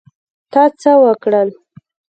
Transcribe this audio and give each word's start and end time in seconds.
تا 0.51 0.63
څه 0.81 0.91
وکړل؟ 1.03 1.49